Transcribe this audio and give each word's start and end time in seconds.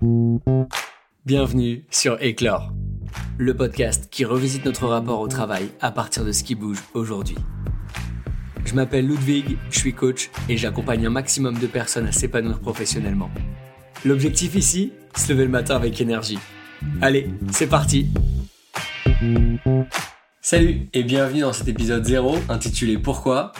Bienvenue 0.00 1.84
sur 1.90 2.22
Éclore, 2.22 2.72
le 3.36 3.56
podcast 3.56 4.08
qui 4.10 4.24
revisite 4.24 4.64
notre 4.64 4.86
rapport 4.86 5.18
au 5.18 5.26
travail 5.26 5.70
à 5.80 5.90
partir 5.90 6.24
de 6.24 6.30
ce 6.30 6.44
qui 6.44 6.54
bouge 6.54 6.78
aujourd'hui. 6.94 7.34
Je 8.64 8.74
m'appelle 8.74 9.08
Ludwig, 9.08 9.56
je 9.70 9.78
suis 9.78 9.94
coach 9.94 10.30
et 10.48 10.56
j'accompagne 10.56 11.06
un 11.06 11.10
maximum 11.10 11.58
de 11.58 11.66
personnes 11.66 12.06
à 12.06 12.12
s'épanouir 12.12 12.60
professionnellement. 12.60 13.30
L'objectif 14.04 14.54
ici, 14.54 14.92
se 15.16 15.32
lever 15.32 15.44
le 15.44 15.50
matin 15.50 15.74
avec 15.74 16.00
énergie. 16.00 16.38
Allez, 17.00 17.28
c'est 17.50 17.66
parti 17.66 18.06
Salut 20.40 20.88
et 20.92 21.02
bienvenue 21.02 21.40
dans 21.40 21.52
cet 21.52 21.66
épisode 21.66 22.04
0 22.04 22.38
intitulé 22.48 22.98
Pourquoi? 22.98 23.52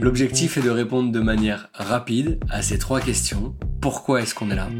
L'objectif 0.00 0.56
est 0.56 0.62
de 0.62 0.70
répondre 0.70 1.12
de 1.12 1.20
manière 1.20 1.68
rapide 1.74 2.40
à 2.48 2.62
ces 2.62 2.78
trois 2.78 3.00
questions. 3.00 3.54
Pourquoi 3.84 4.22
est-ce 4.22 4.34
qu'on 4.34 4.50
est 4.50 4.56
là? 4.56 4.70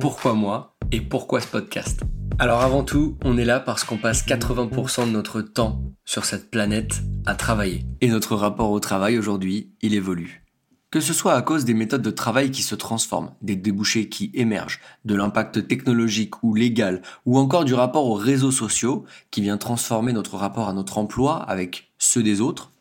Pourquoi 0.00 0.32
moi? 0.32 0.74
Et 0.90 1.02
pourquoi 1.02 1.42
ce 1.42 1.48
podcast? 1.48 2.00
Alors 2.38 2.62
avant 2.62 2.82
tout, 2.82 3.18
on 3.22 3.36
est 3.36 3.44
là 3.44 3.60
parce 3.60 3.84
qu'on 3.84 3.98
passe 3.98 4.24
80% 4.26 5.04
de 5.04 5.10
notre 5.10 5.42
temps 5.42 5.82
sur 6.06 6.24
cette 6.24 6.50
planète 6.50 7.02
à 7.26 7.34
travailler. 7.34 7.84
Et 8.00 8.08
notre 8.08 8.34
rapport 8.34 8.70
au 8.70 8.80
travail 8.80 9.18
aujourd'hui, 9.18 9.74
il 9.82 9.92
évolue. 9.92 10.46
Que 10.90 11.00
ce 11.00 11.12
soit 11.12 11.34
à 11.34 11.42
cause 11.42 11.66
des 11.66 11.74
méthodes 11.74 12.00
de 12.00 12.10
travail 12.10 12.50
qui 12.50 12.62
se 12.62 12.74
transforment, 12.74 13.34
des 13.42 13.54
débouchés 13.54 14.08
qui 14.08 14.30
émergent, 14.32 14.80
de 15.04 15.14
l'impact 15.14 15.68
technologique 15.68 16.42
ou 16.42 16.54
légal, 16.54 17.02
ou 17.26 17.36
encore 17.36 17.66
du 17.66 17.74
rapport 17.74 18.06
aux 18.06 18.14
réseaux 18.14 18.50
sociaux 18.50 19.04
qui 19.30 19.42
vient 19.42 19.58
transformer 19.58 20.14
notre 20.14 20.38
rapport 20.38 20.70
à 20.70 20.72
notre 20.72 20.96
emploi 20.96 21.36
avec 21.36 21.92
ceux 21.98 22.22
des 22.22 22.40
autres, 22.40 22.72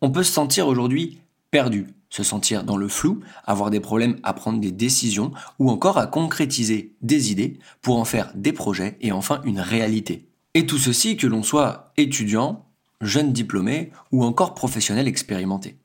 on 0.00 0.10
peut 0.10 0.22
se 0.22 0.32
sentir 0.32 0.68
aujourd'hui 0.68 1.18
perdu, 1.50 1.86
se 2.10 2.22
sentir 2.22 2.64
dans 2.64 2.76
le 2.76 2.88
flou, 2.88 3.20
avoir 3.44 3.70
des 3.70 3.80
problèmes 3.80 4.18
à 4.22 4.32
prendre 4.32 4.60
des 4.60 4.72
décisions 4.72 5.32
ou 5.58 5.70
encore 5.70 5.98
à 5.98 6.06
concrétiser 6.06 6.94
des 7.02 7.30
idées 7.30 7.58
pour 7.82 7.98
en 7.98 8.04
faire 8.04 8.32
des 8.34 8.52
projets 8.52 8.96
et 9.00 9.12
enfin 9.12 9.40
une 9.44 9.60
réalité. 9.60 10.26
Et 10.54 10.66
tout 10.66 10.78
ceci 10.78 11.16
que 11.16 11.26
l'on 11.26 11.42
soit 11.42 11.92
étudiant, 11.96 12.66
jeune 13.00 13.32
diplômé 13.32 13.92
ou 14.10 14.24
encore 14.24 14.54
professionnel 14.54 15.06
expérimenté. 15.06 15.76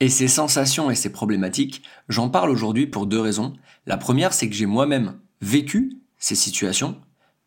Et 0.00 0.08
ces 0.08 0.28
sensations 0.28 0.90
et 0.90 0.94
ces 0.94 1.12
problématiques, 1.12 1.82
j'en 2.08 2.30
parle 2.30 2.50
aujourd'hui 2.50 2.86
pour 2.86 3.06
deux 3.06 3.20
raisons. 3.20 3.52
La 3.86 3.96
première, 3.96 4.32
c'est 4.32 4.48
que 4.48 4.54
j'ai 4.54 4.66
moi-même 4.66 5.18
vécu 5.42 5.98
ces 6.18 6.34
situations. 6.34 6.96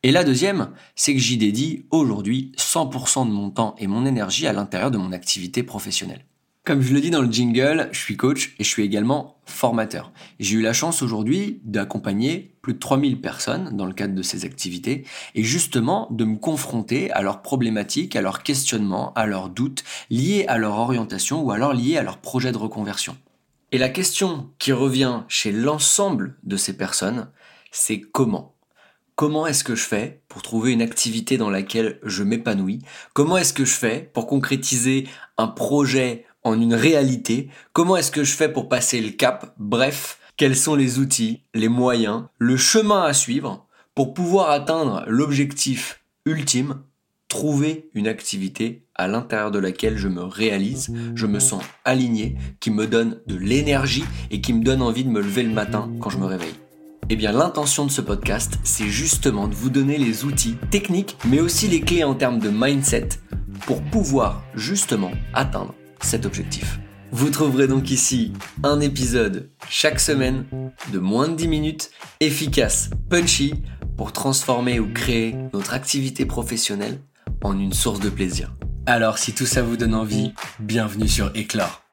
Et 0.03 0.11
la 0.11 0.23
deuxième, 0.23 0.69
c'est 0.95 1.13
que 1.13 1.19
j'y 1.19 1.37
dédie 1.37 1.85
aujourd'hui 1.89 2.51
100% 2.57 3.27
de 3.27 3.31
mon 3.31 3.49
temps 3.49 3.75
et 3.79 3.87
mon 3.87 4.05
énergie 4.05 4.47
à 4.47 4.53
l'intérieur 4.53 4.91
de 4.91 4.97
mon 4.97 5.13
activité 5.13 5.63
professionnelle. 5.63 6.25
Comme 6.65 6.81
je 6.81 6.93
le 6.93 7.01
dis 7.01 7.09
dans 7.09 7.21
le 7.21 7.29
jingle, 7.29 7.89
je 7.91 7.99
suis 7.99 8.15
coach 8.15 8.55
et 8.57 8.63
je 8.63 8.69
suis 8.69 8.83
également 8.83 9.35
formateur. 9.45 10.13
J'ai 10.39 10.55
eu 10.55 10.61
la 10.61 10.71
chance 10.71 11.01
aujourd'hui 11.01 11.59
d'accompagner 11.65 12.55
plus 12.61 12.75
de 12.75 12.79
3000 12.79 13.19
personnes 13.19 13.75
dans 13.75 13.85
le 13.85 13.91
cadre 13.91 14.15
de 14.15 14.21
ces 14.21 14.45
activités 14.45 15.05
et 15.35 15.43
justement 15.43 16.07
de 16.09 16.23
me 16.23 16.37
confronter 16.37 17.11
à 17.11 17.21
leurs 17.21 17.41
problématiques, 17.41 18.15
à 18.15 18.21
leurs 18.21 18.43
questionnements, 18.43 19.11
à 19.15 19.25
leurs 19.25 19.49
doutes 19.49 19.83
liés 20.09 20.45
à 20.47 20.57
leur 20.57 20.77
orientation 20.77 21.41
ou 21.41 21.51
alors 21.51 21.73
liés 21.73 21.97
à 21.97 22.03
leur 22.03 22.19
projet 22.19 22.53
de 22.53 22.57
reconversion. 22.57 23.17
Et 23.73 23.77
la 23.77 23.89
question 23.89 24.49
qui 24.57 24.71
revient 24.71 25.23
chez 25.27 25.51
l'ensemble 25.51 26.37
de 26.43 26.55
ces 26.55 26.77
personnes, 26.77 27.27
c'est 27.71 27.99
comment? 27.99 28.55
Comment 29.15 29.47
est-ce 29.47 29.65
que 29.65 29.75
je 29.75 29.83
fais 29.83 30.21
pour 30.29 30.41
trouver 30.41 30.71
une 30.71 30.81
activité 30.81 31.37
dans 31.37 31.49
laquelle 31.49 31.99
je 32.03 32.23
m'épanouis? 32.23 32.79
Comment 33.13 33.35
est-ce 33.37 33.53
que 33.53 33.65
je 33.65 33.75
fais 33.75 34.09
pour 34.13 34.27
concrétiser 34.27 35.09
un 35.37 35.47
projet 35.47 36.25
en 36.43 36.59
une 36.59 36.75
réalité, 36.75 37.49
comment 37.71 37.97
est-ce 37.97 38.11
que 38.11 38.23
je 38.23 38.35
fais 38.35 38.49
pour 38.49 38.69
passer 38.69 39.01
le 39.01 39.11
cap, 39.11 39.53
bref, 39.57 40.19
quels 40.37 40.55
sont 40.55 40.75
les 40.75 40.99
outils, 40.99 41.43
les 41.53 41.69
moyens, 41.69 42.25
le 42.37 42.57
chemin 42.57 43.03
à 43.03 43.13
suivre 43.13 43.67
pour 43.95 44.13
pouvoir 44.13 44.49
atteindre 44.49 45.03
l'objectif 45.07 46.03
ultime, 46.25 46.81
trouver 47.27 47.89
une 47.93 48.07
activité 48.07 48.85
à 48.95 49.07
l'intérieur 49.07 49.51
de 49.51 49.59
laquelle 49.59 49.97
je 49.97 50.07
me 50.07 50.23
réalise, 50.23 50.93
je 51.15 51.25
me 51.25 51.39
sens 51.39 51.63
aligné, 51.85 52.35
qui 52.59 52.71
me 52.71 52.87
donne 52.87 53.19
de 53.27 53.35
l'énergie 53.35 54.05
et 54.31 54.41
qui 54.41 54.53
me 54.53 54.63
donne 54.63 54.81
envie 54.81 55.03
de 55.03 55.09
me 55.09 55.21
lever 55.21 55.43
le 55.43 55.53
matin 55.53 55.91
quand 55.99 56.09
je 56.09 56.17
me 56.17 56.25
réveille. 56.25 56.55
Eh 57.09 57.15
bien, 57.15 57.31
l'intention 57.31 57.85
de 57.85 57.91
ce 57.91 58.01
podcast, 58.01 58.57
c'est 58.63 58.87
justement 58.87 59.47
de 59.47 59.53
vous 59.53 59.69
donner 59.69 59.97
les 59.97 60.23
outils 60.25 60.55
techniques, 60.71 61.17
mais 61.25 61.41
aussi 61.41 61.67
les 61.67 61.81
clés 61.81 62.03
en 62.03 62.15
termes 62.15 62.39
de 62.39 62.49
mindset 62.49 63.09
pour 63.65 63.81
pouvoir 63.83 64.43
justement 64.55 65.11
atteindre 65.33 65.75
cet 66.03 66.25
objectif. 66.25 66.79
Vous 67.11 67.29
trouverez 67.29 67.67
donc 67.67 67.91
ici 67.91 68.33
un 68.63 68.79
épisode 68.79 69.49
chaque 69.69 69.99
semaine 69.99 70.45
de 70.91 70.99
moins 70.99 71.27
de 71.27 71.35
10 71.35 71.47
minutes, 71.47 71.91
efficace, 72.19 72.89
punchy, 73.09 73.53
pour 73.97 74.11
transformer 74.11 74.79
ou 74.79 74.91
créer 74.91 75.35
notre 75.53 75.73
activité 75.73 76.25
professionnelle 76.25 76.99
en 77.43 77.59
une 77.59 77.73
source 77.73 77.99
de 77.99 78.09
plaisir. 78.09 78.51
Alors 78.85 79.17
si 79.17 79.33
tout 79.33 79.45
ça 79.45 79.61
vous 79.61 79.77
donne 79.77 79.95
envie, 79.95 80.33
bienvenue 80.59 81.07
sur 81.07 81.31
Éclore. 81.35 81.83